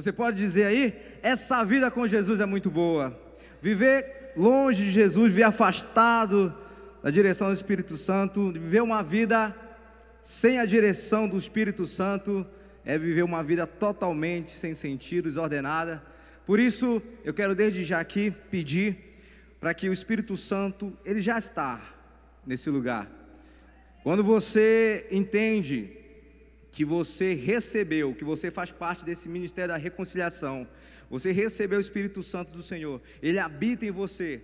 [0.00, 3.20] Você pode dizer aí, essa vida com Jesus é muito boa.
[3.60, 6.54] Viver longe de Jesus, viver afastado
[7.02, 9.54] da direção do Espírito Santo, viver uma vida
[10.22, 12.46] sem a direção do Espírito Santo,
[12.82, 16.02] é viver uma vida totalmente sem sentido, desordenada.
[16.46, 19.18] Por isso, eu quero desde já aqui pedir
[19.60, 21.78] para que o Espírito Santo, ele já está
[22.46, 23.06] nesse lugar.
[24.02, 25.99] Quando você entende
[26.70, 30.66] que você recebeu, que você faz parte desse ministério da reconciliação,
[31.08, 34.42] você recebeu o Espírito Santo do Senhor, ele habita em você,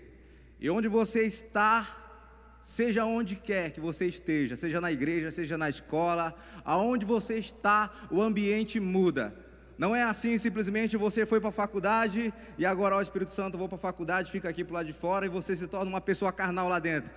[0.61, 5.69] e onde você está, seja onde quer que você esteja, seja na igreja, seja na
[5.69, 6.34] escola,
[6.65, 9.34] aonde você está, o ambiente muda.
[9.79, 13.69] Não é assim simplesmente você foi para a faculdade e agora o Espírito Santo vou
[13.69, 16.33] para a faculdade, fica aqui para lado de fora e você se torna uma pessoa
[16.33, 17.12] carnal lá dentro.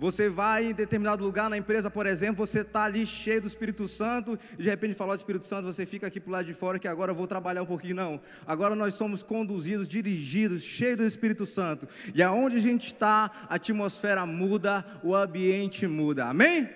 [0.00, 3.86] Você vai em determinado lugar na empresa, por exemplo, você está ali cheio do Espírito
[3.86, 6.78] Santo, e de repente falou Espírito Santo, você fica aqui para o lado de fora
[6.78, 7.96] que agora eu vou trabalhar um pouquinho.
[7.96, 8.18] Não.
[8.46, 11.86] Agora nós somos conduzidos, dirigidos, cheios do Espírito Santo.
[12.14, 16.24] E aonde a gente está, a atmosfera muda, o ambiente muda.
[16.24, 16.66] Amém?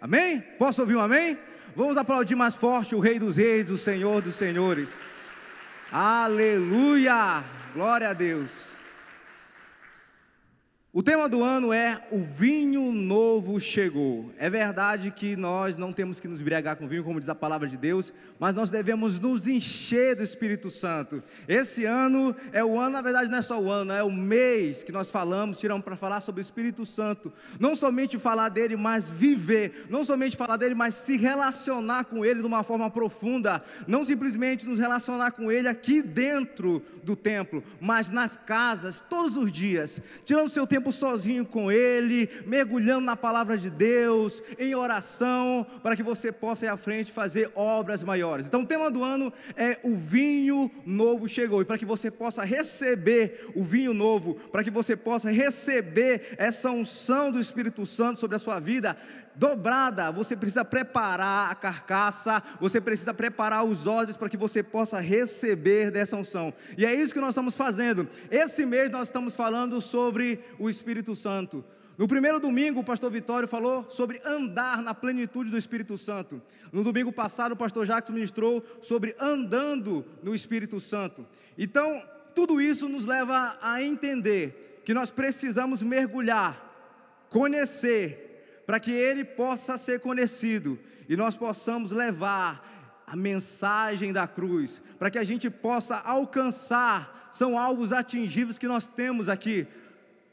[0.00, 0.40] Amém?
[0.58, 1.38] Posso ouvir um amém?
[1.76, 4.98] Vamos aplaudir mais forte o Rei dos Reis, o Senhor dos Senhores.
[5.92, 7.44] Aleluia!
[7.72, 8.76] Glória a Deus.
[10.96, 14.32] O tema do ano é o vinho novo chegou.
[14.38, 17.68] É verdade que nós não temos que nos embriagar com vinho, como diz a palavra
[17.68, 21.22] de Deus, mas nós devemos nos encher do Espírito Santo.
[21.46, 24.82] Esse ano é o ano, na verdade não é só o ano, é o mês
[24.82, 27.30] que nós falamos, tiramos para falar sobre o Espírito Santo.
[27.60, 29.86] Não somente falar dele, mas viver.
[29.90, 33.62] Não somente falar dele, mas se relacionar com ele de uma forma profunda.
[33.86, 39.52] Não simplesmente nos relacionar com ele aqui dentro do templo, mas nas casas, todos os
[39.52, 45.66] dias, tirando seu tempo tempo sozinho com Ele, mergulhando na palavra de Deus, em oração,
[45.82, 48.46] para que você possa ir à frente fazer obras maiores.
[48.46, 52.44] Então, o tema do ano é o vinho novo chegou, e para que você possa
[52.44, 58.36] receber o vinho novo, para que você possa receber essa unção do Espírito Santo sobre
[58.36, 58.96] a sua vida,
[59.36, 64.98] dobrada, você precisa preparar a carcaça, você precisa preparar os olhos para que você possa
[64.98, 66.52] receber dessa unção.
[66.76, 68.08] E é isso que nós estamos fazendo.
[68.30, 71.64] Esse mês nós estamos falando sobre o Espírito Santo.
[71.98, 76.42] No primeiro domingo, o pastor Vitório falou sobre andar na plenitude do Espírito Santo.
[76.70, 81.26] No domingo passado, o pastor Jacques ministrou sobre andando no Espírito Santo.
[81.56, 82.02] Então,
[82.34, 88.25] tudo isso nos leva a entender que nós precisamos mergulhar, conhecer
[88.66, 90.78] para que ele possa ser conhecido
[91.08, 97.56] e nós possamos levar a mensagem da cruz, para que a gente possa alcançar, são
[97.56, 99.66] alvos atingíveis que nós temos aqui.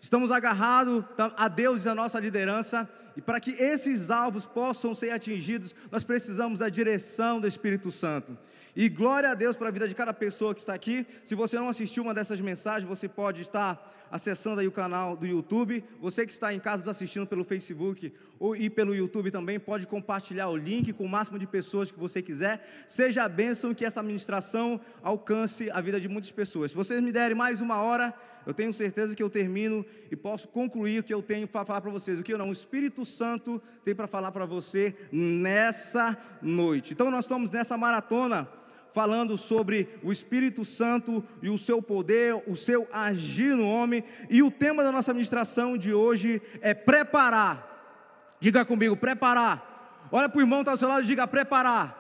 [0.02, 1.06] Estamos agarrados
[1.38, 6.04] a Deus e a nossa liderança, e para que esses alvos possam ser atingidos, nós
[6.04, 8.38] precisamos da direção do Espírito Santo.
[8.76, 11.06] E glória a Deus para a vida de cada pessoa que está aqui.
[11.24, 15.28] Se você não assistiu uma dessas mensagens, você pode estar acessando aí o canal do
[15.28, 15.84] YouTube.
[16.02, 20.50] Você que está em casa assistindo pelo Facebook ou e pelo YouTube também, pode compartilhar
[20.50, 22.84] o link com o máximo de pessoas que você quiser.
[22.88, 26.72] Seja a bênção que essa ministração alcance a vida de muitas pessoas.
[26.72, 28.12] Se vocês me derem mais uma hora,
[28.46, 31.82] eu tenho certeza que eu termino e posso concluir o que eu tenho para falar
[31.82, 32.20] para vocês.
[32.20, 36.94] O que eu não, o Espírito Santo tem para falar para você nessa noite.
[36.94, 38.50] Então nós estamos nessa maratona
[38.94, 44.04] falando sobre o Espírito Santo e o seu poder, o seu agir no homem.
[44.30, 48.38] E o tema da nossa administração de hoje é preparar.
[48.40, 50.08] Diga comigo, preparar.
[50.12, 52.00] Olha para o irmão que está ao seu lado e diga preparar.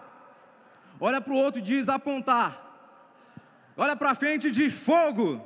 [0.99, 2.61] Olha para o outro e diz apontar.
[3.75, 5.43] Olha para frente e diz fogo.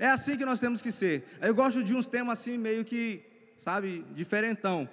[0.00, 1.24] É assim que nós temos que ser.
[1.40, 3.24] Eu gosto de uns temas assim, meio que,
[3.56, 4.88] sabe, diferentão.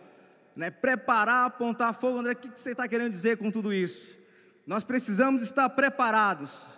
[0.55, 0.69] Né?
[0.69, 2.19] Preparar, apontar fogo.
[2.19, 4.21] André, o que você está querendo dizer com tudo isso?
[4.65, 6.69] Nós precisamos estar preparados,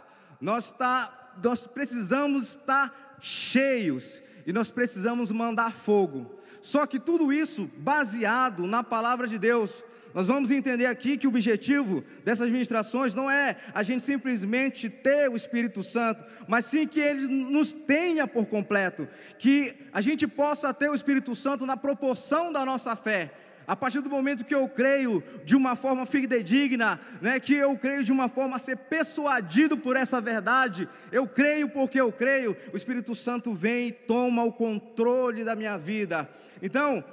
[0.41, 6.39] nós, tá, nós precisamos estar cheios e nós precisamos mandar fogo.
[6.61, 9.83] Só que tudo isso baseado na palavra de Deus.
[10.15, 15.29] Nós vamos entender aqui que o objetivo dessas ministrações não é a gente simplesmente ter
[15.29, 20.73] o Espírito Santo, mas sim que ele nos tenha por completo, que a gente possa
[20.73, 23.31] ter o Espírito Santo na proporção da nossa fé
[23.67, 28.03] a partir do momento que eu creio de uma forma fidedigna, né, que eu creio
[28.03, 32.77] de uma forma a ser persuadido por essa verdade, eu creio porque eu creio, o
[32.77, 36.29] Espírito Santo vem e toma o controle da minha vida.
[36.61, 37.03] Então,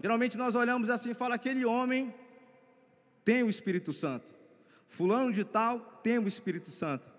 [0.00, 2.14] geralmente nós olhamos assim e fala aquele homem
[3.24, 4.32] tem o Espírito Santo.
[4.88, 7.10] Fulano de tal tem o Espírito Santo.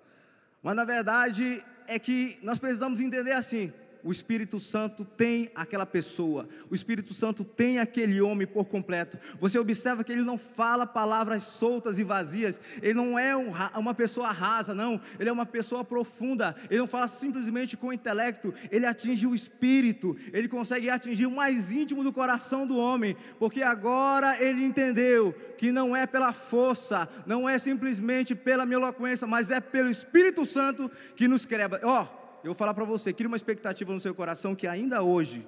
[0.62, 6.48] Mas na verdade é que nós precisamos entender assim: o Espírito Santo tem aquela pessoa,
[6.70, 9.18] o Espírito Santo tem aquele homem por completo.
[9.40, 13.94] Você observa que ele não fala palavras soltas e vazias, ele não é um, uma
[13.94, 18.54] pessoa rasa, não, ele é uma pessoa profunda, ele não fala simplesmente com o intelecto,
[18.72, 23.62] ele atinge o espírito, ele consegue atingir o mais íntimo do coração do homem, porque
[23.62, 29.50] agora ele entendeu que não é pela força, não é simplesmente pela minha eloquência, mas
[29.50, 31.80] é pelo Espírito Santo que nos quebra.
[31.84, 35.02] Ó, oh, eu vou falar para você, cria uma expectativa no seu coração que ainda
[35.02, 35.48] hoje,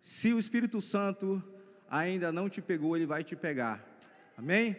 [0.00, 1.42] se o Espírito Santo
[1.88, 3.84] ainda não te pegou, ele vai te pegar.
[4.38, 4.74] Amém?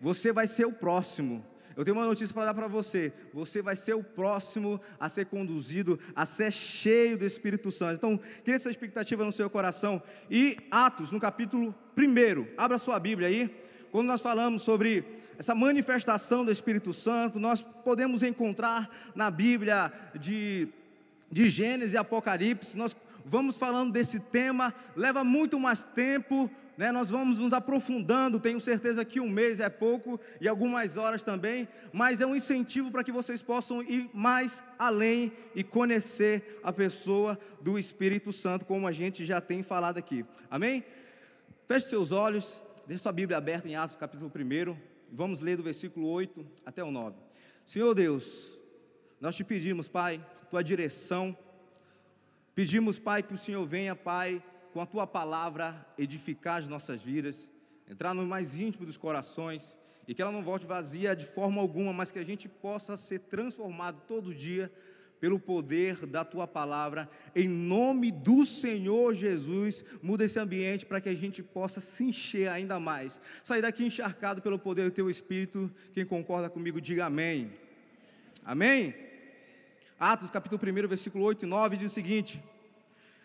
[0.00, 1.46] Você vai ser o próximo.
[1.76, 3.12] Eu tenho uma notícia para dar para você.
[3.32, 7.94] Você vai ser o próximo a ser conduzido, a ser cheio do Espírito Santo.
[7.94, 10.02] Então, cria essa expectativa no seu coração.
[10.28, 13.48] E Atos, no capítulo 1, abra sua Bíblia aí.
[13.92, 15.04] Quando nós falamos sobre
[15.40, 20.68] essa manifestação do Espírito Santo, nós podemos encontrar na Bíblia de,
[21.32, 22.94] de Gênesis e Apocalipse, nós
[23.24, 26.92] vamos falando desse tema, leva muito mais tempo, né?
[26.92, 31.66] nós vamos nos aprofundando, tenho certeza que um mês é pouco e algumas horas também,
[31.90, 37.38] mas é um incentivo para que vocês possam ir mais além e conhecer a pessoa
[37.62, 40.84] do Espírito Santo, como a gente já tem falado aqui, amém?
[41.66, 46.06] Feche seus olhos, deixe sua Bíblia aberta em Atos capítulo 1, Vamos ler do versículo
[46.08, 47.16] 8 até o 9.
[47.66, 48.56] Senhor Deus,
[49.20, 51.36] nós te pedimos, Pai, tua direção.
[52.54, 54.42] Pedimos, Pai, que o Senhor venha, Pai,
[54.72, 57.50] com a tua palavra edificar as nossas vidas,
[57.88, 61.92] entrar no mais íntimo dos corações e que ela não volte vazia de forma alguma,
[61.92, 64.72] mas que a gente possa ser transformado todo dia
[65.20, 71.10] pelo poder da tua palavra, em nome do Senhor Jesus, muda esse ambiente para que
[71.10, 73.20] a gente possa se encher ainda mais.
[73.44, 75.70] Sair daqui encharcado pelo poder do teu Espírito.
[75.92, 77.52] Quem concorda comigo, diga amém.
[78.44, 78.94] Amém?
[79.98, 82.42] Atos capítulo 1, versículo 8 e 9 diz o seguinte: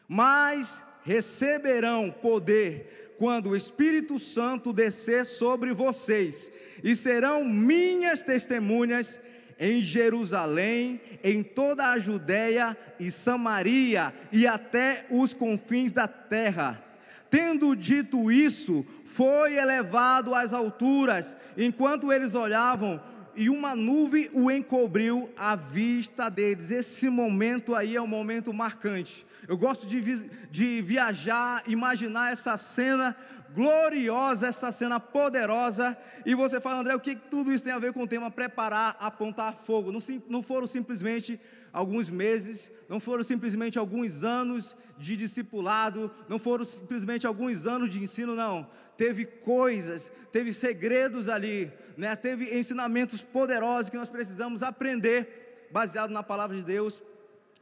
[0.06, 6.51] Mas receberão poder quando o Espírito Santo descer sobre vocês,
[6.83, 9.21] e serão minhas testemunhas
[9.60, 16.84] em Jerusalém, em toda a Judéia e Samaria e até os confins da terra.
[17.30, 23.02] Tendo dito isso, foi elevado às alturas, enquanto eles olhavam,
[23.36, 26.72] e uma nuvem o encobriu à vista deles.
[26.72, 29.26] Esse momento aí é um momento marcante.
[29.48, 33.16] Eu gosto de, vi de viajar, imaginar essa cena
[33.54, 37.94] gloriosa, essa cena poderosa, e você fala, André, o que tudo isso tem a ver
[37.94, 39.92] com o tema preparar, apontar fogo?
[39.92, 41.40] Não, não foram simplesmente
[41.75, 48.01] alguns meses, não foram simplesmente alguns anos de discipulado, não foram simplesmente alguns anos de
[48.01, 48.66] ensino, não.
[48.95, 52.16] Teve coisas, teve segredos ali, né?
[52.16, 57.04] teve ensinamentos poderosos que nós precisamos aprender, baseado na palavra de Deus,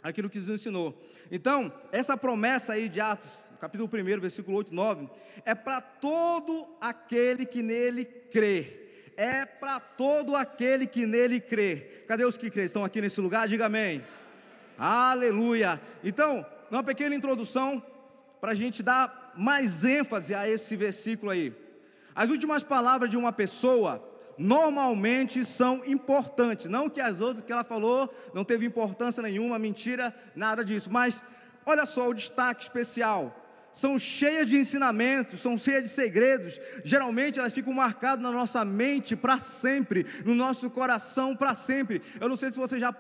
[0.04, 0.95] aquilo que nos ensinou.
[1.31, 5.09] Então, essa promessa aí de Atos capítulo 1, versículo 8 e 9,
[5.44, 8.82] é para todo aquele que nele crê.
[9.15, 12.04] É para todo aquele que nele crê.
[12.07, 12.63] Cadê os que crê?
[12.65, 13.48] Estão aqui nesse lugar?
[13.48, 14.04] Diga amém.
[14.77, 15.80] Aleluia.
[16.04, 17.83] Então, uma pequena introdução
[18.42, 21.54] para a gente dar mais ênfase a esse versículo aí.
[22.15, 24.04] As últimas palavras de uma pessoa
[24.38, 26.68] normalmente são importantes.
[26.68, 30.89] Não que as outras que ela falou não teve importância nenhuma, mentira, nada disso.
[30.92, 31.24] Mas
[31.66, 33.43] olha só o destaque especial
[33.74, 36.60] são cheias de ensinamentos, são cheias de segredos.
[36.86, 42.02] Geralmente elas ficam marcadas na nossa mente para sempre, no nosso coração para sempre.
[42.22, 42.96] Eu não sei se você já,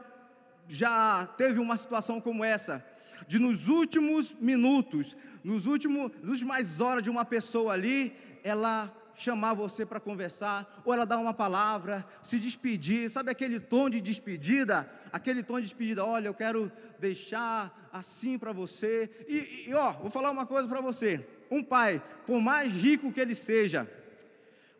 [0.67, 2.83] já teve uma situação como essa,
[3.27, 9.53] de nos últimos minutos, nos últimos, nas últimas horas de uma pessoa ali, ela chamar
[9.53, 14.89] você para conversar, ou ela dar uma palavra, se despedir, sabe aquele tom de despedida?
[15.11, 19.09] Aquele tom de despedida, olha, eu quero deixar assim para você.
[19.27, 23.19] E, e, ó, vou falar uma coisa para você: um pai, por mais rico que
[23.19, 23.89] ele seja,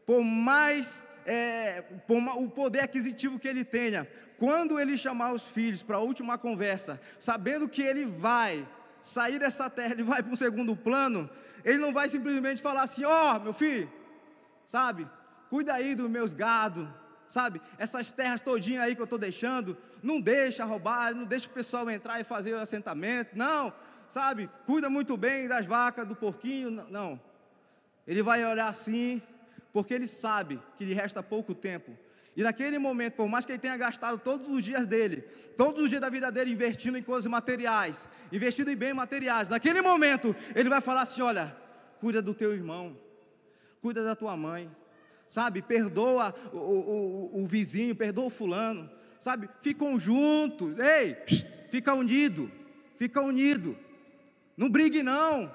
[0.06, 5.84] por mais é, por, o poder aquisitivo que ele tenha, quando ele chamar os filhos
[5.84, 8.68] para a última conversa, sabendo que ele vai
[9.02, 11.30] sair dessa terra, ele vai para um segundo plano,
[11.64, 13.90] ele não vai simplesmente falar assim: ó, oh, meu filho
[14.66, 15.08] sabe?
[15.50, 16.88] Cuida aí dos meus gados,
[17.28, 17.62] sabe?
[17.78, 21.90] Essas terras todinhas aí que eu estou deixando, não deixa roubar, não deixa o pessoal
[21.90, 23.74] entrar e fazer o assentamento, não,
[24.08, 24.50] sabe?
[24.66, 27.20] Cuida muito bem das vacas, do porquinho, não.
[28.06, 29.22] Ele vai olhar assim,
[29.72, 31.98] porque ele sabe que lhe resta pouco tempo.
[32.36, 35.22] E naquele momento, por mais que ele tenha gastado todos os dias dele,
[35.56, 39.82] todos os dias da vida dele investindo em coisas materiais, investindo em bens materiais, naquele
[39.82, 41.56] momento ele vai falar assim: olha,
[42.00, 42.98] cuida do teu irmão,
[43.84, 44.72] cuida da tua mãe,
[45.28, 45.62] sabe?
[45.62, 49.50] Perdoa o, o, o vizinho, perdoa o fulano, sabe?
[49.60, 51.18] Ficam juntos, ei,
[51.70, 52.50] fica unido,
[52.96, 53.78] fica unido.
[54.56, 55.54] Não brigue não.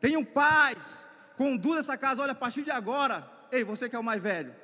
[0.00, 1.08] Tenham paz.
[1.36, 3.28] Conduza essa casa, olha, a partir de agora.
[3.50, 4.54] Ei, você que é o mais velho.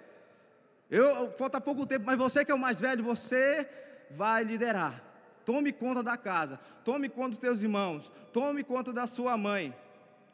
[0.89, 3.69] Eu, falta pouco tempo, mas você que é o mais velho, você
[4.11, 5.03] vai liderar.
[5.45, 9.75] Tome conta da casa, tome conta dos teus irmãos, tome conta da sua mãe.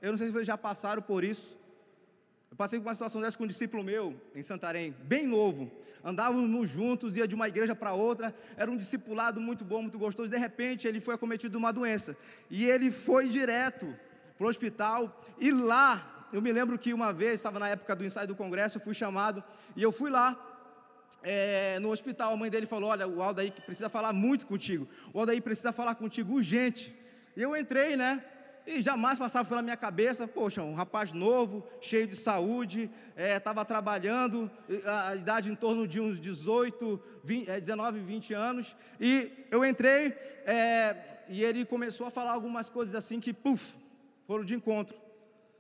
[0.03, 1.58] Eu não sei se vocês já passaram por isso.
[2.51, 5.71] Eu passei por uma situação dessa com um discípulo meu em Santarém, bem novo.
[6.03, 10.31] Andávamos juntos, ia de uma igreja para outra, era um discipulado muito bom, muito gostoso.
[10.31, 12.17] De repente, ele foi acometido de uma doença
[12.51, 13.95] e ele foi direto
[14.37, 15.23] para o hospital.
[15.39, 18.79] E lá, eu me lembro que uma vez, estava na época do ensaio do congresso,
[18.79, 19.45] eu fui chamado
[19.77, 20.39] e eu fui lá
[21.23, 25.21] é, no hospital, a mãe dele falou: Olha, o Aldair precisa falar muito contigo, o
[25.21, 26.95] Aldair precisa falar contigo urgente.
[27.37, 28.23] E eu entrei, né?
[28.67, 33.65] E jamais passava pela minha cabeça, poxa, um rapaz novo, cheio de saúde, estava é,
[33.65, 34.51] trabalhando,
[34.85, 38.77] a, idade em torno de uns 18, 20, é, 19, 20 anos.
[39.01, 43.75] E eu entrei é, e ele começou a falar algumas coisas assim que, puf,
[44.27, 44.97] foram de encontro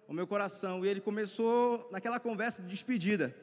[0.06, 0.84] ao meu coração.
[0.84, 3.34] E ele começou naquela conversa de despedida.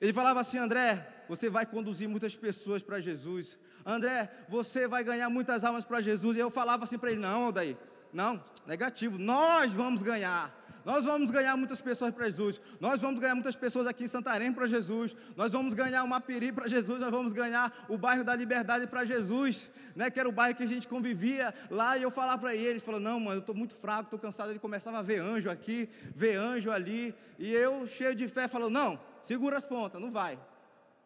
[0.00, 3.58] Ele falava assim: André, você vai conduzir muitas pessoas para Jesus.
[3.84, 6.36] André, você vai ganhar muitas almas para Jesus.
[6.36, 7.76] E eu falava assim para ele: Não, daí,
[8.12, 9.18] não, negativo.
[9.18, 10.56] Nós vamos ganhar.
[10.84, 12.60] Nós vamos ganhar muitas pessoas para Jesus.
[12.80, 15.14] Nós vamos ganhar muitas pessoas aqui em Santarém para Jesus.
[15.36, 16.98] Nós vamos ganhar o Mapiri para Jesus.
[16.98, 20.10] Nós vamos ganhar o bairro da Liberdade para Jesus, né?
[20.10, 21.98] Que era o bairro que a gente convivia lá.
[21.98, 24.50] E eu falava para ele, ele falou: Não, mano, eu estou muito fraco, estou cansado.
[24.50, 27.14] Ele começava a ver anjo aqui, ver anjo ali.
[27.38, 30.38] E eu, cheio de fé, falou: Não, segura as pontas, não vai.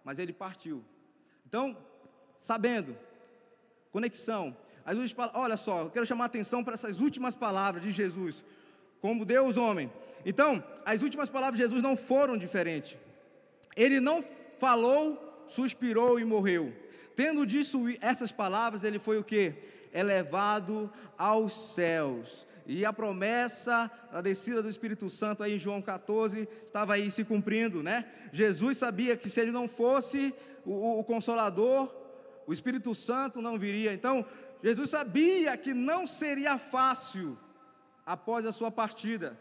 [0.05, 0.85] Mas ele partiu.
[1.45, 1.77] Então,
[2.39, 2.97] sabendo,
[3.91, 4.57] conexão.
[4.85, 8.45] As últimas, olha só, eu quero chamar a atenção para essas últimas palavras de Jesus,
[9.01, 9.91] como Deus homem.
[10.25, 12.97] Então, as últimas palavras de Jesus não foram diferentes.
[13.77, 14.23] Ele não
[14.59, 16.73] falou, suspirou e morreu.
[17.15, 19.55] Tendo dito essas palavras, ele foi o que?
[19.93, 22.47] Elevado aos céus.
[22.67, 27.25] E a promessa da descida do Espírito Santo aí em João 14 estava aí se
[27.25, 28.07] cumprindo, né?
[28.33, 30.33] Jesus sabia que se ele não fosse
[30.65, 31.93] o, o Consolador,
[32.47, 33.93] o Espírito Santo não viria.
[33.93, 34.25] Então,
[34.63, 37.39] Jesus sabia que não seria fácil
[38.07, 39.39] após a sua partida.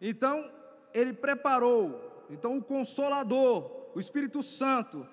[0.00, 0.50] Então,
[0.92, 2.26] ele preparou.
[2.28, 5.06] Então, o Consolador, o Espírito Santo,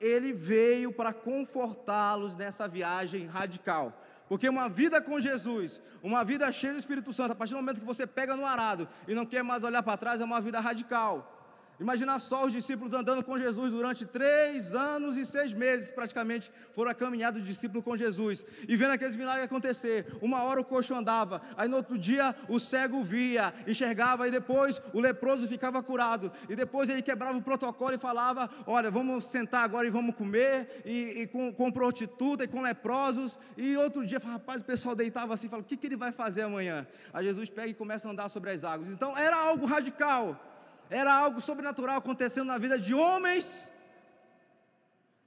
[0.00, 3.92] ele veio para confortá-los nessa viagem radical.
[4.28, 7.80] Porque uma vida com Jesus, uma vida cheia do Espírito Santo, a partir do momento
[7.80, 10.58] que você pega no arado e não quer mais olhar para trás, é uma vida
[10.58, 11.41] radical.
[11.82, 16.92] Imagina só os discípulos andando com Jesus durante três anos e seis meses, praticamente, foram
[16.92, 20.06] a caminhada dos discípulos com Jesus, e vendo aqueles milagres acontecer.
[20.22, 24.80] Uma hora o coxo andava, aí no outro dia o cego via, enxergava, e depois
[24.94, 29.64] o leproso ficava curado, e depois ele quebrava o protocolo e falava: Olha, vamos sentar
[29.64, 34.20] agora e vamos comer, e, e com, com, prostituta e com leprosos, e outro dia,
[34.20, 36.86] rapaz, o pessoal deitava assim, fala: O que, que ele vai fazer amanhã?
[37.12, 38.88] Aí Jesus pega e começa a andar sobre as águas.
[38.88, 40.51] Então era algo radical
[40.92, 43.72] era algo sobrenatural acontecendo na vida de homens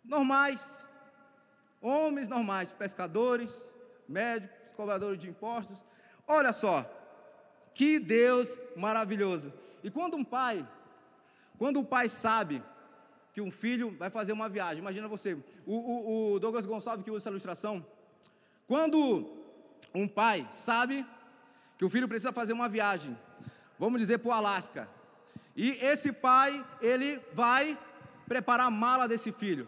[0.03, 0.83] normais,
[1.81, 3.73] homens normais, pescadores,
[4.07, 5.83] médicos, cobradores de impostos.
[6.27, 6.85] Olha só,
[7.73, 9.51] que Deus maravilhoso.
[9.83, 10.67] E quando um pai,
[11.57, 12.63] quando o pai sabe
[13.33, 15.33] que um filho vai fazer uma viagem, imagina você,
[15.65, 17.85] o, o, o Douglas Gonçalves que usa essa ilustração,
[18.67, 19.29] quando
[19.93, 21.05] um pai sabe
[21.77, 23.17] que o filho precisa fazer uma viagem,
[23.79, 24.87] vamos dizer para o Alasca,
[25.55, 27.77] e esse pai, ele vai
[28.27, 29.67] preparar a mala desse filho.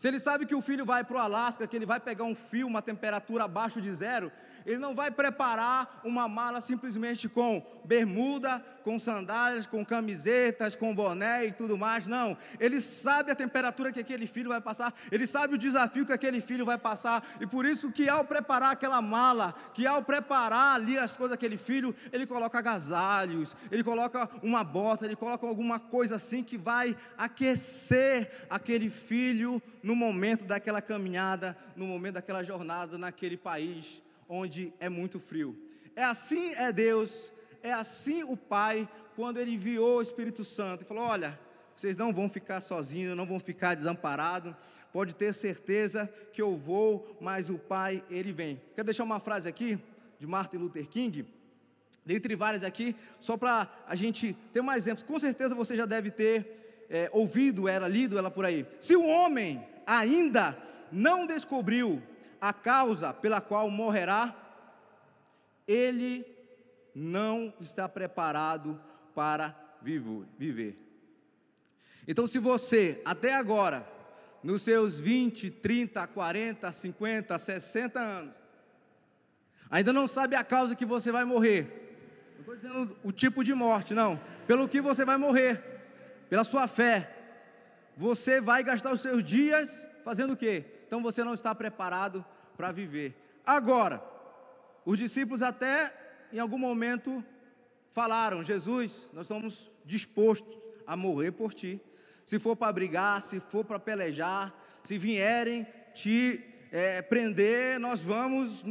[0.00, 2.34] Se ele sabe que o filho vai para o Alasca, que ele vai pegar um
[2.34, 4.32] fio, uma temperatura abaixo de zero,
[4.64, 11.46] ele não vai preparar uma mala simplesmente com bermuda, com sandálias, com camisetas, com boné
[11.46, 12.06] e tudo mais.
[12.06, 12.36] Não.
[12.58, 16.40] Ele sabe a temperatura que aquele filho vai passar, ele sabe o desafio que aquele
[16.40, 17.22] filho vai passar.
[17.38, 21.58] E por isso que ao preparar aquela mala, que ao preparar ali as coisas daquele
[21.58, 26.96] filho, ele coloca agasalhos, ele coloca uma bota, ele coloca alguma coisa assim que vai
[27.18, 34.88] aquecer aquele filho no momento daquela caminhada, no momento daquela jornada naquele país onde é
[34.88, 35.60] muito frio.
[35.96, 40.86] É assim é Deus, é assim o Pai, quando Ele enviou o Espírito Santo e
[40.86, 41.36] falou: Olha,
[41.74, 44.54] vocês não vão ficar sozinhos, não vão ficar desamparados,
[44.92, 48.62] pode ter certeza que eu vou, mas o Pai, Ele vem.
[48.76, 49.76] Quero deixar uma frase aqui
[50.20, 51.26] de Martin Luther King,
[52.06, 55.02] dentre várias aqui, só para a gente ter mais exemplos.
[55.02, 58.66] Com certeza você já deve ter é, ouvido ela, lido ela por aí.
[58.78, 59.64] Se o homem
[59.98, 60.56] ainda
[60.92, 62.02] não descobriu
[62.40, 64.34] a causa pela qual morrerá,
[65.66, 66.26] ele
[66.94, 68.80] não está preparado
[69.14, 70.76] para viver.
[72.06, 73.88] Então, se você até agora,
[74.42, 78.40] nos seus 20, 30, 40, 50, 60 anos,
[79.70, 82.34] Ainda não sabe a causa que você vai morrer.
[82.34, 84.20] Não estou dizendo o tipo de morte, não.
[84.46, 85.62] Pelo que você vai morrer,
[86.28, 87.08] pela sua fé.
[88.00, 90.64] Você vai gastar os seus dias fazendo o quê?
[90.86, 92.24] Então você não está preparado
[92.56, 93.14] para viver.
[93.44, 94.02] Agora,
[94.86, 95.94] os discípulos até
[96.32, 97.22] em algum momento
[97.90, 101.78] falaram: Jesus, nós estamos dispostos a morrer por ti.
[102.24, 104.50] Se for para brigar, se for para pelejar,
[104.82, 106.42] se vierem te
[106.72, 108.64] é, prender, nós vamos,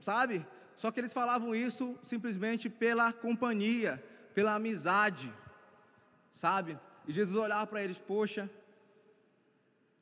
[0.00, 0.46] sabe?
[0.76, 4.00] Só que eles falavam isso simplesmente pela companhia,
[4.32, 5.34] pela amizade,
[6.30, 6.78] sabe?
[7.08, 8.48] E Jesus olhava para eles, poxa,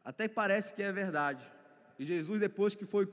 [0.09, 1.45] até parece que é verdade.
[1.99, 3.07] E Jesus, depois que foi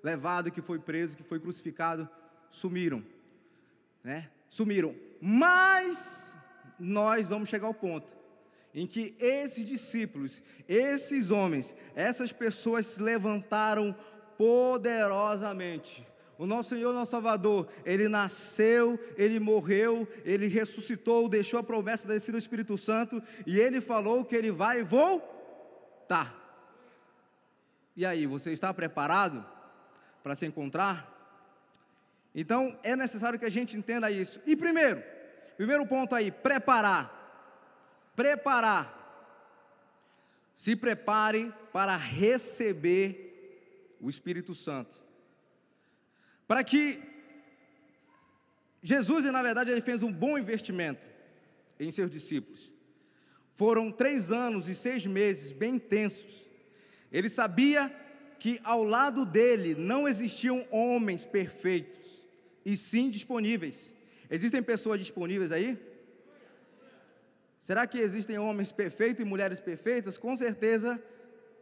[0.00, 2.08] levado, que foi preso, que foi crucificado,
[2.52, 3.04] sumiram,
[4.04, 4.30] né?
[4.48, 4.94] Sumiram.
[5.20, 6.38] Mas
[6.78, 8.16] nós vamos chegar ao ponto
[8.72, 13.92] em que esses discípulos, esses homens, essas pessoas se levantaram
[14.38, 16.06] poderosamente.
[16.38, 22.14] O nosso Senhor, nosso Salvador, ele nasceu, ele morreu, ele ressuscitou, deixou a promessa da
[22.14, 25.34] descida do Espírito Santo e ele falou que ele vai voltar.
[27.94, 29.44] E aí, você está preparado
[30.22, 31.12] para se encontrar?
[32.34, 34.40] Então, é necessário que a gente entenda isso.
[34.46, 35.02] E primeiro,
[35.56, 37.16] primeiro ponto aí, preparar
[38.16, 38.94] preparar.
[40.54, 44.98] Se prepare para receber o Espírito Santo.
[46.48, 46.98] Para que
[48.82, 51.06] Jesus, na verdade, ele fez um bom investimento
[51.78, 52.72] em seus discípulos.
[53.56, 56.46] Foram três anos e seis meses bem intensos.
[57.10, 57.90] Ele sabia
[58.38, 62.22] que ao lado dele não existiam homens perfeitos,
[62.66, 63.94] e sim disponíveis.
[64.30, 65.78] Existem pessoas disponíveis aí?
[67.58, 70.18] Será que existem homens perfeitos e mulheres perfeitas?
[70.18, 71.02] Com certeza,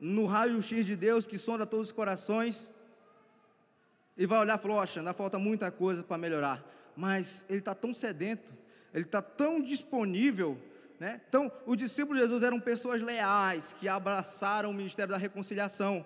[0.00, 2.72] no raio-x de Deus que sonda todos os corações,
[4.16, 6.68] e vai olhar e falar: ainda falta muita coisa para melhorar.
[6.96, 8.52] Mas ele está tão sedento,
[8.92, 10.60] ele está tão disponível.
[10.98, 11.20] Né?
[11.28, 16.04] Então, os discípulos de Jesus eram pessoas leais que abraçaram o ministério da reconciliação.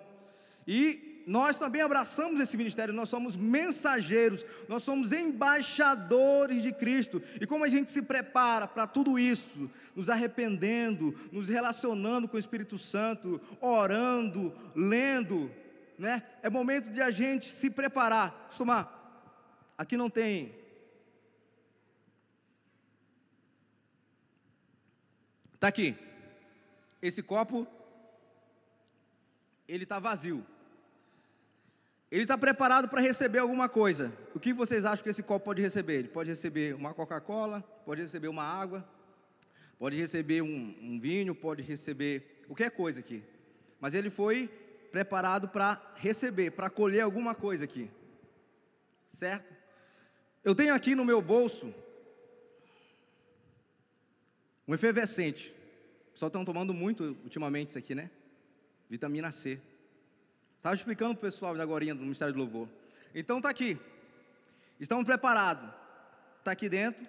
[0.67, 7.21] E nós também abraçamos esse ministério, nós somos mensageiros, nós somos embaixadores de Cristo.
[7.39, 12.39] E como a gente se prepara para tudo isso, nos arrependendo, nos relacionando com o
[12.39, 15.51] Espírito Santo, orando, lendo,
[15.99, 16.23] né?
[16.41, 18.49] É momento de a gente se preparar.
[18.57, 18.97] Tomar.
[19.77, 20.58] Aqui não tem
[25.59, 25.93] Está aqui.
[27.01, 27.67] Esse copo,
[29.67, 30.45] ele está vazio.
[32.09, 34.17] Ele está preparado para receber alguma coisa.
[34.33, 35.95] O que vocês acham que esse copo pode receber?
[35.95, 38.87] Ele pode receber uma Coca-Cola, pode receber uma água,
[39.77, 43.21] pode receber um, um, vinho, pode receber qualquer coisa aqui.
[43.81, 44.47] Mas ele foi
[44.93, 47.91] preparado para receber, para colher alguma coisa aqui.
[49.09, 49.53] Certo?
[50.41, 51.75] Eu tenho aqui no meu bolso
[54.69, 55.51] um efervescente.
[56.13, 58.11] Só estão tomando muito ultimamente isso aqui, né?
[58.87, 59.59] Vitamina C.
[60.57, 62.69] Estava explicando para o pessoal da agora do Ministério do Louvor.
[63.15, 63.79] Então está aqui.
[64.79, 65.67] Estamos preparados.
[66.37, 67.03] Está aqui dentro.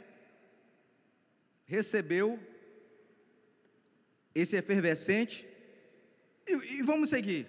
[1.67, 2.41] Recebeu
[4.35, 5.47] esse efervescente.
[6.47, 7.47] E, e vamos seguir.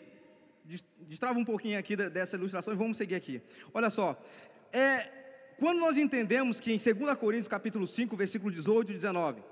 [1.08, 3.42] Destrava um pouquinho aqui dessa ilustração e vamos seguir aqui.
[3.74, 4.22] Olha só.
[4.74, 5.10] É,
[5.58, 9.51] quando nós entendemos que em 2 Coríntios capítulo 5, versículo 18 e 19,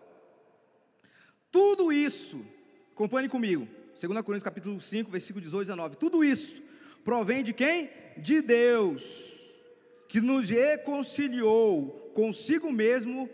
[1.51, 2.45] tudo isso,
[2.93, 3.67] acompanhe comigo,
[3.99, 5.97] 2 Coríntios capítulo 5, versículo 18 e 19.
[5.97, 6.61] Tudo isso
[7.03, 7.89] provém de quem?
[8.17, 9.39] De Deus,
[10.07, 13.29] que nos reconciliou consigo mesmo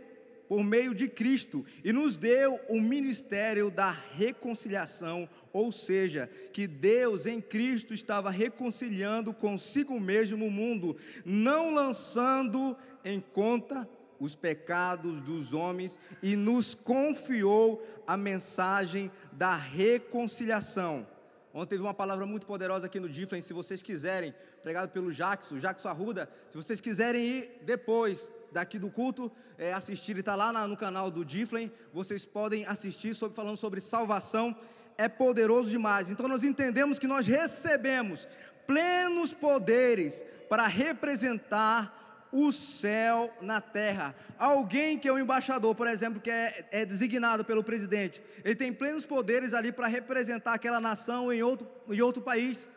[0.48, 7.26] por meio de Cristo e nos deu o ministério da reconciliação, ou seja, que Deus
[7.26, 15.54] em Cristo estava reconciliando consigo mesmo o mundo, não lançando em conta os pecados dos
[15.54, 21.08] homens e nos confiou a mensagem da reconciliação.
[21.54, 25.58] Ontem teve uma palavra muito poderosa aqui no Diflen, se vocês quiserem, pregado pelo Jackson,
[25.58, 30.76] Jackson Arruda, se vocês quiserem ir depois daqui do culto, é, assistir, está lá no
[30.76, 34.54] canal do Diflen, vocês podem assistir sobre, falando sobre salvação,
[34.98, 36.10] é poderoso demais.
[36.10, 38.28] Então nós entendemos que nós recebemos
[38.68, 42.05] plenos poderes para representar
[42.36, 44.14] o céu na terra.
[44.38, 48.74] Alguém que é um embaixador, por exemplo, que é, é designado pelo presidente, ele tem
[48.74, 52.70] plenos poderes ali para representar aquela nação em outro, em outro país,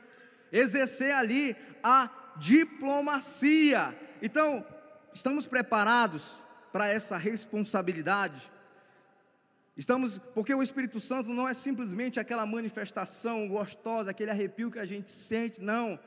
[0.53, 3.99] exercer ali a diplomacia.
[4.23, 4.64] Então,
[5.12, 6.40] estamos preparados
[6.73, 8.53] para essa responsabilidade?
[9.77, 14.87] Estamos, porque o Espírito Santo não é simplesmente aquela manifestação gostosa, aquele arrepio que a
[14.87, 15.99] gente sente, não.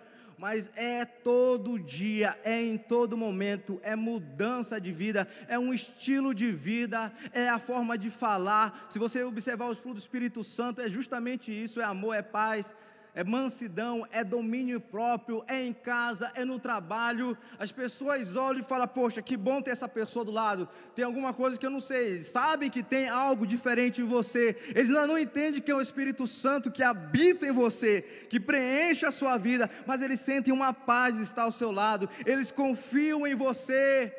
[0.42, 6.34] Mas é todo dia, é em todo momento, é mudança de vida, é um estilo
[6.34, 8.88] de vida, é a forma de falar.
[8.90, 12.76] Se você observar os frutos do Espírito Santo, é justamente isso: é amor, é paz,
[13.14, 17.38] é mansidão, é domínio próprio, é em casa, é no trabalho.
[17.60, 20.68] As pessoas olham e falam: Poxa, que bom ter essa pessoa do lado.
[20.96, 22.22] Tem alguma coisa que eu não sei.
[22.22, 24.56] Sabem que tem algo diferente em você.
[24.70, 29.06] Eles ainda não entendem que é o Espírito Santo que habita em você, que preenche
[29.06, 32.10] a sua vida, mas eles sentem uma paz estar ao seu lado.
[32.26, 34.16] Eles confiam em você.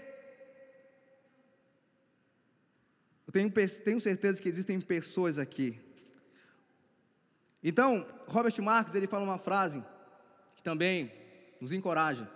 [3.26, 3.50] Eu tenho,
[3.82, 5.80] tenho certeza que existem pessoas aqui
[7.62, 9.84] então, Robert Marx ele fala uma frase
[10.54, 11.12] que também
[11.60, 12.28] nos encoraja.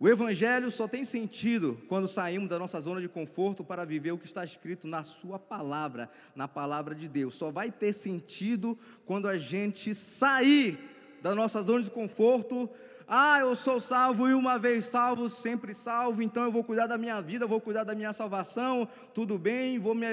[0.00, 4.18] O evangelho só tem sentido quando saímos da nossa zona de conforto para viver o
[4.18, 7.34] que está escrito na sua palavra, na palavra de Deus.
[7.34, 10.78] Só vai ter sentido quando a gente sair
[11.20, 12.70] da nossa zona de conforto
[13.10, 16.98] ah, eu sou salvo e uma vez salvo, sempre salvo, então eu vou cuidar da
[16.98, 20.06] minha vida, vou cuidar da minha salvação, tudo bem, vou me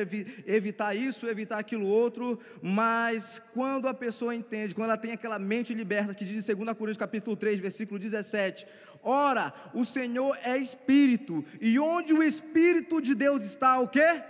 [0.45, 5.73] evitar isso, evitar aquilo outro, mas quando a pessoa entende, quando ela tem aquela mente
[5.73, 8.65] liberta, que diz em 2 Coríntios capítulo 3, versículo 17,
[9.03, 14.23] Ora, o Senhor é Espírito, e onde o Espírito de Deus está, o quê?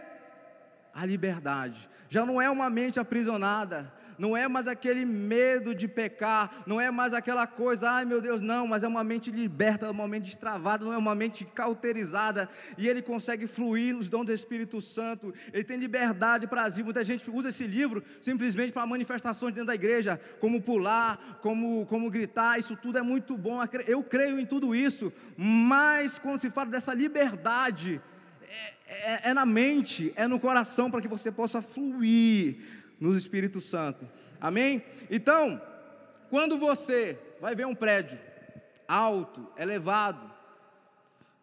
[0.91, 1.88] A liberdade.
[2.10, 6.91] Já não é uma mente aprisionada, não é mais aquele medo de pecar, não é
[6.91, 10.86] mais aquela coisa, ai meu Deus, não, mas é uma mente liberta, uma mente destravada,
[10.86, 15.63] não é uma mente cauterizada, e ele consegue fluir nos dons do Espírito Santo, ele
[15.63, 16.84] tem liberdade para agir.
[16.84, 22.10] Muita gente usa esse livro simplesmente para manifestações dentro da igreja, como pular, como, como
[22.10, 26.69] gritar, isso tudo é muito bom, eu creio em tudo isso, mas quando se fala
[26.69, 28.01] dessa liberdade,
[28.88, 32.58] é, é, é, na mente, é no coração, para que você possa fluir
[32.99, 34.08] no Espírito Santo.
[34.39, 34.84] Amém?
[35.10, 35.62] Então,
[36.29, 38.19] quando você vai ver um prédio
[38.88, 40.31] alto, elevado,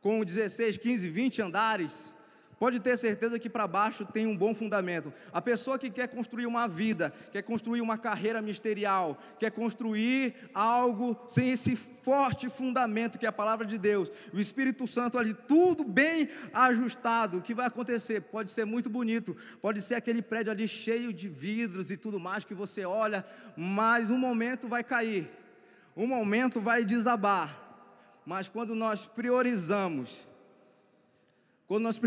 [0.00, 2.14] com 16, 15, 20 andares,
[2.62, 5.12] pode ter certeza que para baixo tem um bom fundamento.
[5.32, 11.20] A pessoa que quer construir uma vida, quer construir uma carreira ministerial, quer construir algo
[11.26, 15.82] sem esse forte fundamento que é a palavra de Deus, o Espírito Santo ali, tudo
[15.82, 18.20] bem ajustado, o que vai acontecer?
[18.20, 22.44] Pode ser muito bonito, pode ser aquele prédio ali cheio de vidros e tudo mais
[22.44, 25.28] que você olha, mas um momento vai cair,
[25.96, 27.60] um momento vai desabar.
[28.24, 30.30] Mas quando nós priorizamos
[31.72, 31.98] quando nós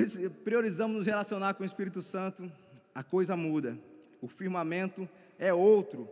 [0.44, 2.52] priorizamos nos relacionar com o Espírito Santo,
[2.94, 3.76] a coisa muda.
[4.22, 6.08] O firmamento é outro.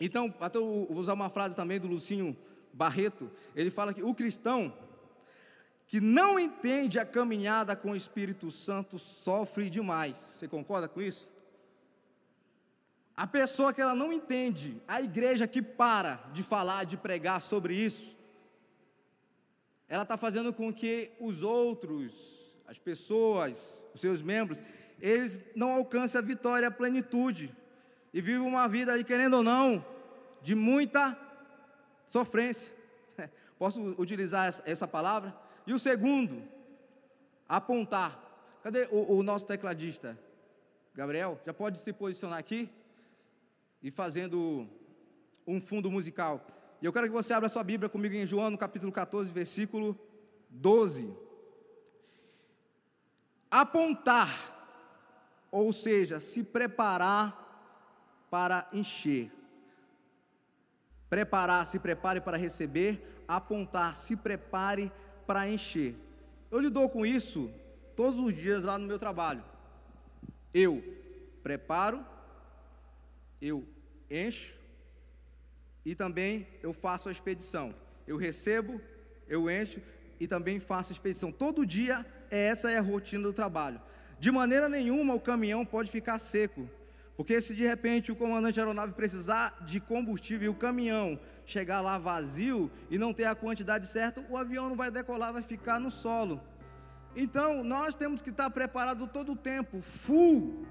[0.00, 2.36] Então, até vou usar uma frase também do Lucinho
[2.72, 3.28] Barreto.
[3.56, 4.72] Ele fala que o cristão
[5.88, 10.34] que não entende a caminhada com o Espírito Santo sofre demais.
[10.36, 11.34] Você concorda com isso?
[13.16, 17.74] A pessoa que ela não entende, a igreja que para de falar, de pregar sobre
[17.74, 18.16] isso,
[19.88, 22.37] ela está fazendo com que os outros
[22.68, 24.62] as pessoas, os seus membros,
[25.00, 27.50] eles não alcançam a vitória, a plenitude,
[28.12, 29.82] e vivem uma vida querendo ou não,
[30.42, 31.18] de muita
[32.06, 32.70] sofrência.
[33.58, 35.34] Posso utilizar essa palavra?
[35.66, 36.42] E o segundo,
[37.48, 38.22] apontar.
[38.62, 40.18] Cadê o, o nosso tecladista?
[40.94, 42.70] Gabriel, já pode se posicionar aqui
[43.82, 44.68] e fazendo
[45.46, 46.46] um fundo musical.
[46.82, 49.98] E eu quero que você abra sua Bíblia comigo em João, no capítulo 14, versículo
[50.50, 51.27] 12
[53.50, 54.28] apontar,
[55.50, 57.46] ou seja, se preparar
[58.30, 59.30] para encher.
[61.08, 64.92] Preparar, se prepare para receber, apontar, se prepare
[65.26, 65.96] para encher.
[66.50, 67.50] Eu lido com isso
[67.96, 69.42] todos os dias lá no meu trabalho.
[70.52, 70.82] Eu
[71.42, 72.04] preparo,
[73.40, 73.66] eu
[74.10, 74.54] encho
[75.84, 77.74] e também eu faço a expedição.
[78.06, 78.80] Eu recebo,
[79.26, 79.80] eu encho
[80.20, 81.30] e também faço a expedição.
[81.32, 83.80] Todo dia essa é a rotina do trabalho.
[84.18, 86.68] De maneira nenhuma o caminhão pode ficar seco,
[87.16, 91.98] porque se de repente o comandante aeronave precisar de combustível e o caminhão chegar lá
[91.98, 95.90] vazio e não ter a quantidade certa, o avião não vai decolar, vai ficar no
[95.90, 96.40] solo.
[97.16, 100.66] Então nós temos que estar preparados todo o tempo, full,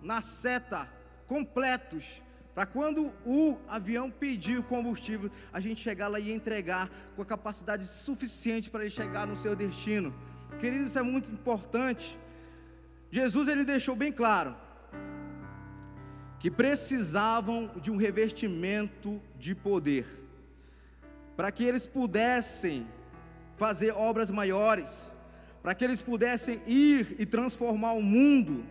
[0.00, 0.88] na seta,
[1.26, 2.22] completos,
[2.54, 7.26] para quando o avião pedir o combustível, a gente chegar lá e entregar com a
[7.26, 10.14] capacidade suficiente para ele chegar no seu destino.
[10.58, 12.18] Queridos, isso é muito importante.
[13.10, 14.56] Jesus ele deixou bem claro
[16.38, 20.06] que precisavam de um revestimento de poder
[21.40, 22.86] para que eles pudessem
[23.56, 25.10] fazer obras maiores,
[25.62, 28.62] para que eles pudessem ir e transformar o mundo,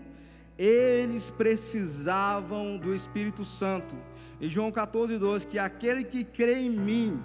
[0.55, 3.95] eles precisavam do Espírito Santo.
[4.39, 7.19] em João 14, 12, que aquele que crê em mim,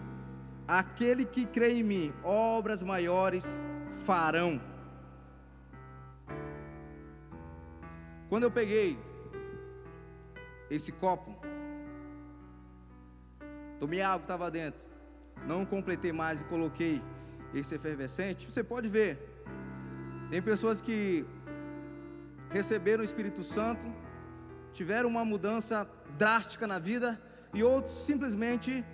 [0.66, 3.58] aquele que crê em mim, obras maiores
[4.06, 4.60] farão.
[8.28, 8.98] Quando eu peguei
[10.70, 11.30] esse copo,
[13.78, 14.80] tomei água que estava dentro,
[15.46, 17.02] não completei mais e coloquei
[17.54, 19.12] esse efervescente, você pode ver,
[20.30, 21.24] tem pessoas que
[22.50, 23.86] receberam o Espírito Santo,
[24.72, 25.88] tiveram uma mudança
[26.18, 27.08] drástica na vida,
[27.52, 28.84] e outros simplesmente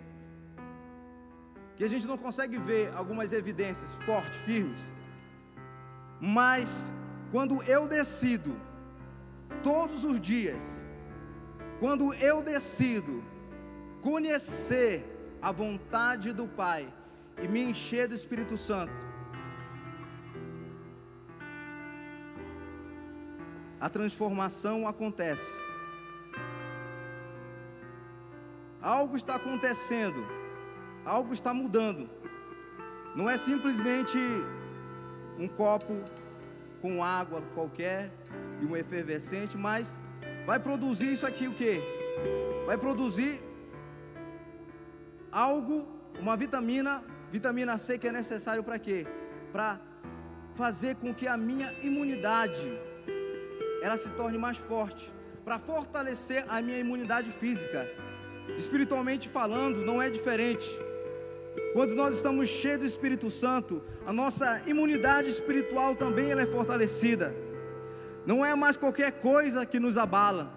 [1.77, 4.93] que a gente não consegue ver algumas evidências fortes, firmes,
[6.21, 6.93] mas
[7.33, 8.55] quando eu decido,
[9.63, 10.87] todos os dias,
[11.79, 13.25] quando eu decido
[14.03, 15.05] conhecer
[15.41, 16.93] a vontade do Pai
[17.43, 18.93] e me encher do Espírito Santo,
[23.81, 25.65] a transformação acontece.
[28.83, 30.27] Algo está acontecendo,
[31.05, 32.09] algo está mudando.
[33.15, 34.19] Não é simplesmente
[35.41, 35.95] um copo
[36.83, 38.11] com água qualquer
[38.61, 39.99] e um efervescente, mas
[40.47, 41.81] vai produzir isso aqui o que?
[42.67, 43.43] Vai produzir
[45.33, 45.89] algo,
[46.21, 49.07] uma vitamina, vitamina C que é necessário para quê?
[49.51, 49.81] Para
[50.55, 52.79] fazer com que a minha imunidade
[53.83, 55.11] ela se torne mais forte,
[55.45, 57.89] para fortalecer a minha imunidade física.
[58.59, 60.69] Espiritualmente falando, não é diferente.
[61.73, 67.35] Quando nós estamos cheios do Espírito Santo, a nossa imunidade espiritual também ela é fortalecida.
[68.27, 70.53] Não é mais qualquer coisa que nos abala,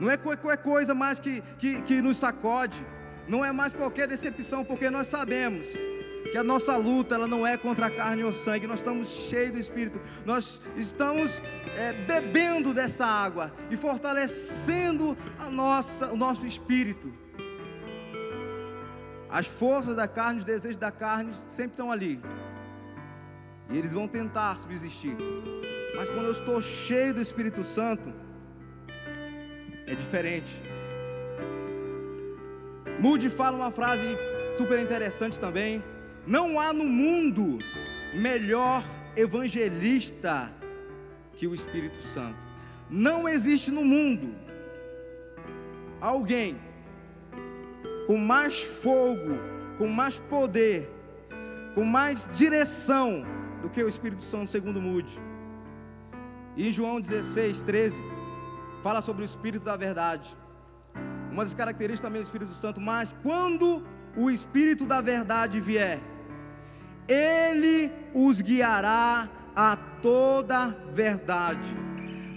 [0.00, 2.84] não é qualquer coisa mais que, que, que nos sacode,
[3.28, 5.72] não é mais qualquer decepção, porque nós sabemos
[6.30, 9.52] que a nossa luta ela não é contra a carne ou sangue, nós estamos cheios
[9.52, 11.40] do Espírito, nós estamos
[11.76, 17.12] é, bebendo dessa água e fortalecendo a nossa, o nosso espírito.
[19.30, 22.20] As forças da carne, os desejos da carne sempre estão ali.
[23.70, 25.16] E eles vão tentar subsistir.
[25.94, 28.12] Mas quando eu estou cheio do Espírito Santo,
[29.86, 30.62] é diferente.
[33.00, 34.06] Moody fala uma frase
[34.56, 35.84] super interessante também.
[36.26, 37.58] Não há no mundo
[38.14, 38.82] melhor
[39.16, 40.50] evangelista
[41.34, 42.46] que o Espírito Santo.
[42.90, 44.34] Não existe no mundo
[46.00, 46.56] alguém
[48.08, 49.38] com mais fogo,
[49.76, 50.90] com mais poder,
[51.74, 53.22] com mais direção
[53.60, 55.20] do que o Espírito Santo, segundo Mude.
[56.56, 58.02] E João 16, 13,
[58.82, 60.34] fala sobre o Espírito da verdade.
[61.30, 63.84] Uma das características também do Espírito Santo, mas quando
[64.16, 66.00] o Espírito da verdade vier,
[67.06, 71.87] ele os guiará a toda verdade.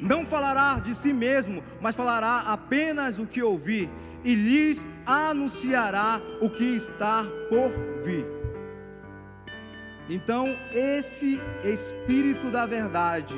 [0.02, 3.88] Não falará de si mesmo, mas falará apenas o que ouvir
[4.24, 7.72] e lhes anunciará o que está por
[8.04, 8.26] vir.
[10.10, 13.36] Então, esse Espírito da verdade,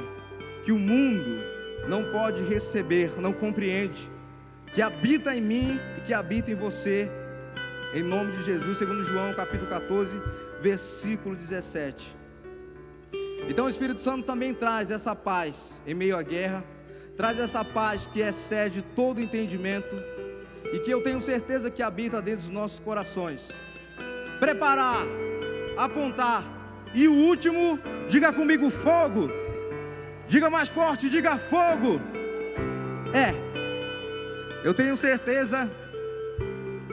[0.63, 1.41] que o mundo
[1.87, 4.09] não pode receber, não compreende,
[4.73, 7.11] que habita em mim e que habita em você,
[7.93, 10.19] em nome de Jesus, segundo João capítulo 14,
[10.61, 12.22] versículo 17.
[13.49, 16.63] Então o Espírito Santo também traz essa paz em meio à guerra,
[17.15, 19.95] traz essa paz que excede todo entendimento
[20.71, 23.51] e que eu tenho certeza que habita dentro dos nossos corações.
[24.39, 24.97] Preparar,
[25.77, 26.43] apontar
[26.93, 27.79] e o último,
[28.09, 29.29] diga comigo fogo.
[30.27, 31.99] Diga mais forte, diga fogo.
[33.13, 33.33] É.
[34.63, 35.69] Eu tenho certeza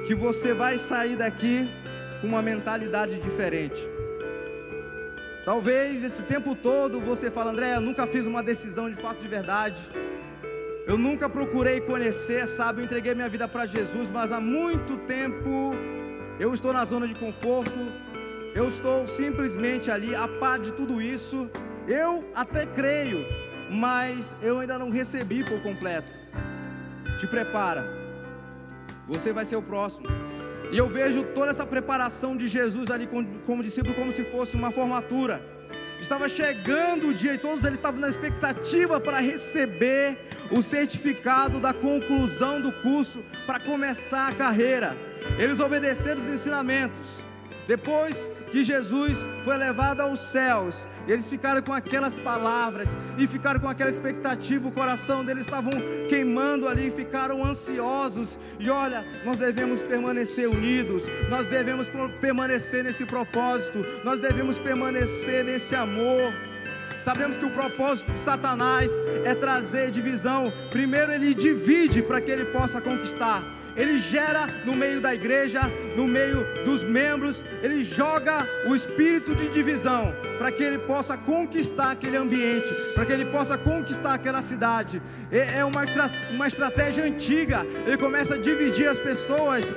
[0.06, 1.70] que você vai sair daqui
[2.20, 3.88] com uma mentalidade diferente.
[5.44, 9.28] Talvez esse tempo todo você fala, André, eu nunca fiz uma decisão de fato de
[9.28, 9.90] verdade.
[10.86, 12.80] Eu nunca procurei conhecer, sabe?
[12.80, 15.74] Eu entreguei minha vida para Jesus, mas há muito tempo
[16.38, 17.80] eu estou na zona de conforto.
[18.54, 21.50] Eu estou simplesmente ali a par de tudo isso.
[21.86, 23.24] Eu até creio,
[23.70, 26.14] mas eu ainda não recebi por completo.
[27.18, 27.84] Te prepara.
[29.06, 30.06] Você vai ser o próximo.
[30.72, 33.08] E eu vejo toda essa preparação de Jesus ali
[33.44, 35.42] como, discípulo como se fosse uma formatura.
[36.00, 40.16] Estava chegando o dia e todos eles estavam na expectativa para receber
[40.50, 44.96] o certificado da conclusão do curso para começar a carreira.
[45.38, 47.29] Eles obedeceram os ensinamentos.
[47.70, 53.68] Depois que Jesus foi levado aos céus, eles ficaram com aquelas palavras e ficaram com
[53.68, 55.70] aquela expectativa, o coração deles estavam
[56.08, 58.36] queimando ali, ficaram ansiosos.
[58.58, 61.88] E olha, nós devemos permanecer unidos, nós devemos
[62.20, 66.34] permanecer nesse propósito, nós devemos permanecer nesse amor.
[67.00, 68.90] Sabemos que o propósito de Satanás
[69.24, 70.52] é trazer divisão.
[70.72, 73.59] Primeiro ele divide para que ele possa conquistar.
[73.76, 75.62] Ele gera no meio da igreja,
[75.96, 81.90] no meio dos membros, ele joga o espírito de divisão para que ele possa conquistar
[81.90, 85.02] aquele ambiente, para que ele possa conquistar aquela cidade.
[85.30, 85.82] É uma,
[86.30, 87.66] uma estratégia antiga.
[87.86, 89.74] Ele começa a dividir as pessoas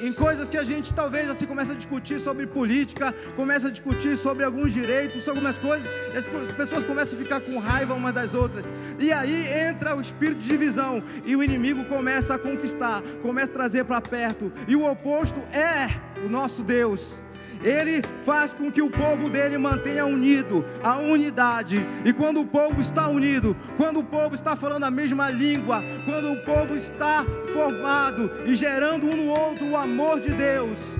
[0.00, 4.16] em coisas que a gente talvez assim começa a discutir sobre política, começa a discutir
[4.16, 8.12] sobre alguns direitos, sobre algumas coisas, e as pessoas começam a ficar com raiva umas
[8.12, 8.70] das outras.
[8.98, 13.54] E aí entra o espírito de divisão e o inimigo começa a conquistar, começa a
[13.54, 14.52] trazer para perto.
[14.66, 15.88] E o oposto é
[16.24, 17.22] o nosso Deus.
[17.62, 21.78] Ele faz com que o povo dele mantenha unido, a unidade.
[22.04, 26.32] E quando o povo está unido, quando o povo está falando a mesma língua, quando
[26.32, 30.96] o povo está formado e gerando um no outro o amor de Deus,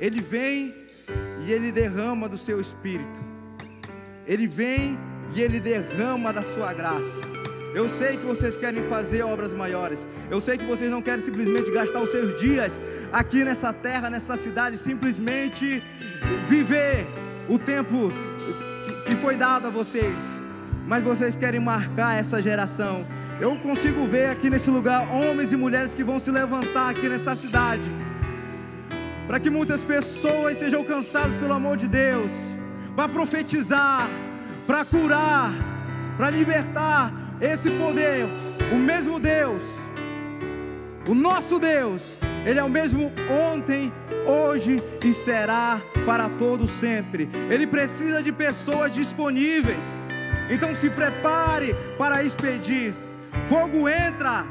[0.00, 0.74] ele vem
[1.46, 3.20] e ele derrama do seu espírito.
[4.26, 4.98] Ele vem
[5.34, 7.20] e ele derrama da sua graça.
[7.74, 10.06] Eu sei que vocês querem fazer obras maiores.
[10.30, 12.80] Eu sei que vocês não querem simplesmente gastar os seus dias
[13.12, 15.82] aqui nessa terra, nessa cidade, simplesmente
[16.46, 17.04] viver
[17.48, 18.12] o tempo
[19.06, 20.38] que foi dado a vocês.
[20.86, 23.04] Mas vocês querem marcar essa geração.
[23.40, 27.34] Eu consigo ver aqui nesse lugar homens e mulheres que vão se levantar aqui nessa
[27.34, 27.90] cidade.
[29.26, 32.32] Para que muitas pessoas sejam alcançadas pelo amor de Deus.
[32.94, 34.08] Para profetizar,
[34.64, 35.52] para curar,
[36.16, 38.26] para libertar esse poder,
[38.72, 39.62] o mesmo Deus,
[41.06, 43.12] o nosso Deus, Ele é o mesmo
[43.52, 43.92] ontem,
[44.26, 47.28] hoje e será para todo sempre.
[47.50, 50.06] Ele precisa de pessoas disponíveis.
[50.50, 52.92] Então se prepare para expedir.
[53.48, 54.44] Fogo entra,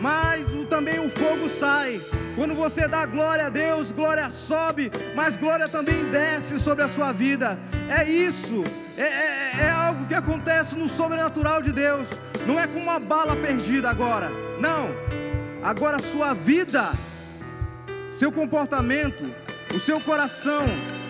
[0.00, 2.00] mas o, também o fogo sai.
[2.34, 7.12] Quando você dá glória a Deus, glória sobe, mas glória também desce sobre a sua
[7.12, 7.58] vida.
[7.88, 8.62] É isso,
[8.96, 12.08] é, é, é algo que acontece no sobrenatural de Deus.
[12.46, 14.30] Não é com uma bala perdida agora,
[14.60, 14.90] não.
[15.62, 16.92] Agora a sua vida,
[18.14, 19.24] seu comportamento,
[19.74, 20.64] o seu coração,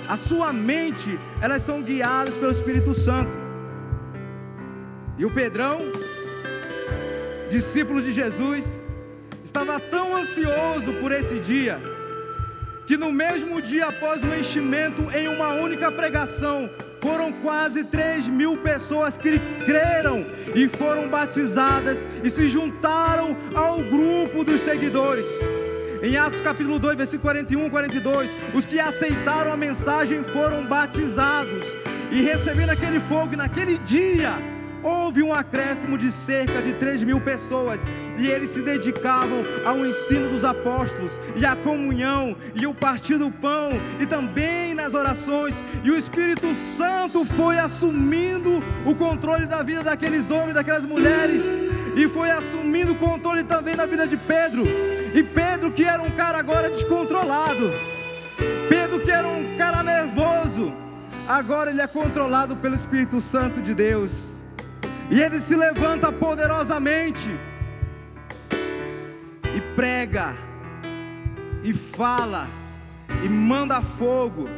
[0.09, 3.37] a sua mente, elas são guiadas pelo Espírito Santo.
[5.19, 5.93] E o Pedrão,
[7.49, 8.85] discípulo de Jesus,
[9.45, 11.81] estava tão ansioso por esse dia,
[12.87, 16.69] que no mesmo dia após o enchimento, em uma única pregação,
[17.01, 24.43] foram quase 3 mil pessoas que creram e foram batizadas e se juntaram ao grupo
[24.45, 25.29] dos seguidores.
[26.03, 31.75] Em Atos capítulo 2, versículo 41 e 42, os que aceitaram a mensagem foram batizados
[32.11, 37.87] e recebendo aquele fogo naquele dia houve um acréscimo de cerca de 3 mil pessoas,
[38.19, 43.31] e eles se dedicavam ao ensino dos apóstolos, e à comunhão, e o partir do
[43.31, 49.83] pão, e também nas orações, e o Espírito Santo foi assumindo o controle da vida
[49.83, 51.45] daqueles homens, daquelas mulheres,
[51.97, 54.65] e foi assumindo o controle também da vida de Pedro,
[55.15, 57.73] e Pedro, que era um cara agora descontrolado,
[58.69, 60.75] Pedro, que era um cara nervoso,
[61.27, 64.36] agora ele é controlado pelo Espírito Santo de Deus.
[65.11, 67.31] E ele se levanta poderosamente
[69.55, 70.35] e prega,
[71.63, 72.49] e fala,
[73.25, 74.49] e manda fogo.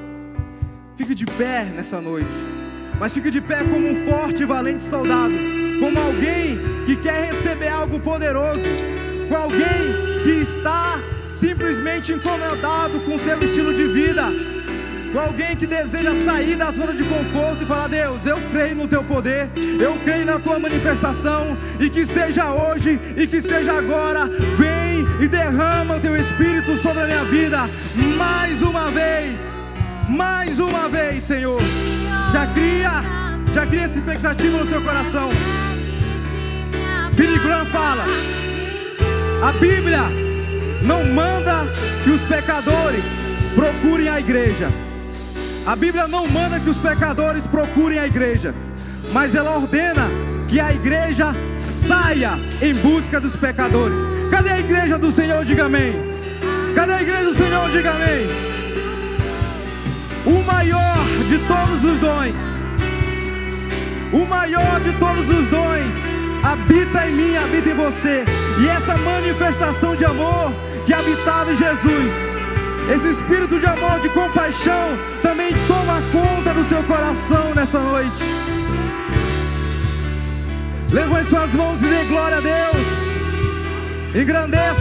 [0.96, 2.30] Fique de pé nessa noite,
[2.98, 5.34] mas fique de pé como um forte e valente soldado,
[5.78, 8.68] como alguém que quer receber algo poderoso,
[9.28, 10.98] com alguém que está
[11.30, 14.57] simplesmente incomodado com seu estilo de vida
[15.12, 18.86] com alguém que deseja sair da zona de conforto e falar: Deus, eu creio no
[18.86, 24.26] teu poder, eu creio na tua manifestação, e que seja hoje e que seja agora,
[24.26, 27.68] vem e derrama o teu espírito sobre a minha vida,
[28.16, 29.64] mais uma vez,
[30.08, 31.60] mais uma vez, Senhor.
[32.32, 32.90] Já cria,
[33.52, 35.30] já cria essa expectativa no seu coração.
[37.14, 38.04] Billy Graham fala:
[39.42, 40.02] a Bíblia
[40.82, 41.66] não manda
[42.04, 43.22] que os pecadores
[43.54, 44.68] procurem a igreja.
[45.68, 48.54] A Bíblia não manda que os pecadores procurem a igreja,
[49.12, 50.08] mas ela ordena
[50.48, 53.98] que a igreja saia em busca dos pecadores.
[54.30, 55.44] Cadê a igreja do Senhor?
[55.44, 55.92] Diga amém.
[56.74, 57.68] Cadê a igreja do Senhor?
[57.68, 58.26] Diga amém.
[60.24, 62.66] O maior de todos os dons,
[64.10, 65.94] o maior de todos os dons,
[66.42, 68.24] habita em mim, habita em você.
[68.58, 70.50] E essa manifestação de amor
[70.86, 72.27] que habitava em Jesus
[72.90, 78.24] esse espírito de amor, de compaixão, também toma conta do seu coração nessa noite.
[80.90, 83.08] Levante suas mãos e dê glória a Deus.
[84.14, 84.77] Engrandeça,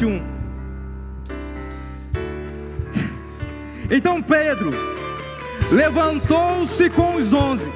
[0.00, 0.22] 21.
[3.90, 4.72] Então Pedro
[5.70, 7.70] levantou-se com os onze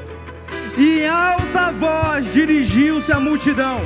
[0.79, 3.81] e em alta voz dirigiu-se à multidão: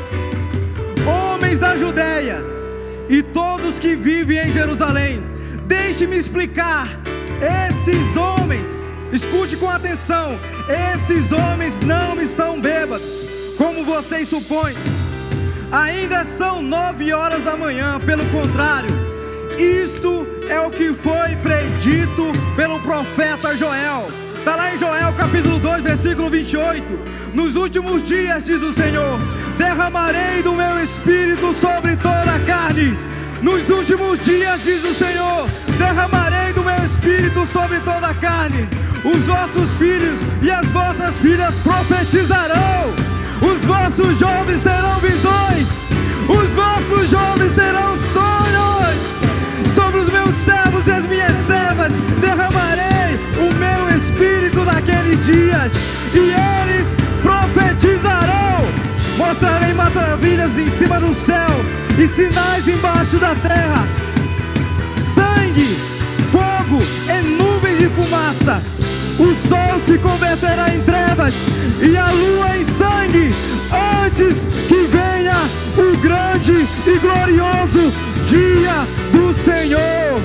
[1.07, 2.39] Homens da Judéia
[3.09, 5.21] e todos que vivem em Jerusalém,
[5.67, 6.89] deixe-me explicar.
[7.69, 10.39] Esses homens, escute com atenção,
[10.95, 13.25] esses homens não estão bêbados,
[13.57, 14.75] como vocês supõem.
[15.71, 18.89] Ainda são nove horas da manhã, pelo contrário,
[19.59, 24.09] isto é o que foi predito pelo profeta Joel.
[24.39, 26.85] Está lá em Joel capítulo 2, versículo 28.
[27.35, 29.19] Nos últimos dias, diz o Senhor,
[29.59, 32.99] derramarei do meu espírito sobre toda a carne.
[33.43, 35.47] Nos últimos dias, diz o Senhor,
[35.77, 38.67] derramarei do meu espírito sobre toda a carne.
[39.05, 43.18] Os vossos filhos e as vossas filhas profetizarão.
[43.41, 45.81] Os vossos jovens terão visões.
[46.29, 49.73] Os vossos jovens terão sonhos.
[49.73, 55.73] Sobre os meus servos e as minhas servas derramarei o meu espírito naqueles dias.
[56.13, 56.89] E eles
[57.23, 58.67] profetizarão.
[59.17, 61.49] Mostrarei maravilhas em cima do céu
[61.99, 63.87] e sinais embaixo da terra:
[64.91, 65.77] sangue,
[66.31, 68.78] fogo e nuvens de fumaça
[69.19, 71.35] o sol se converterá em trevas
[71.83, 73.35] e a lua em sangue,
[74.05, 75.37] antes que venha
[75.77, 77.93] o grande e glorioso
[78.27, 80.21] dia do Senhor.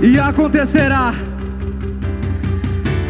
[0.00, 1.12] E acontecerá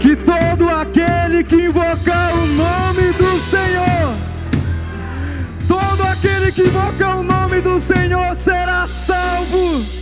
[0.01, 4.15] que todo aquele que invocar o nome do Senhor,
[5.69, 9.98] todo aquele que invocar o nome do Senhor será salvo.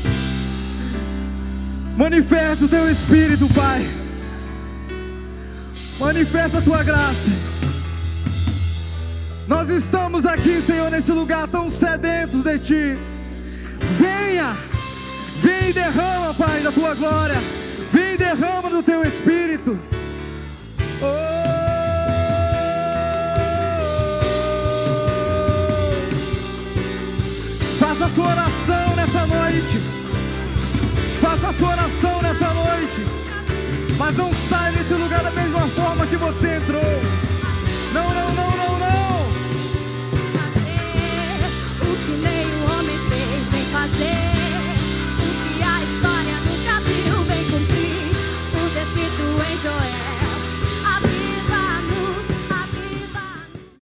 [1.96, 3.88] Manifesta o teu espírito, Pai.
[5.98, 7.30] Manifesta a tua graça.
[9.48, 12.98] Nós estamos aqui, Senhor, nesse lugar tão sedentos de Ti.
[13.98, 14.54] Venha,
[15.40, 17.36] vem e derrama, Pai, da tua glória.
[17.90, 19.78] Vem e derrama do teu espírito.
[21.00, 21.46] Oh.
[27.78, 29.95] Faça a sua oração nessa noite.
[31.26, 33.04] Faça a sua oração nessa noite.
[33.98, 36.80] Mas não saia desse lugar da mesma forma que você entrou.
[37.92, 38.26] Não, não,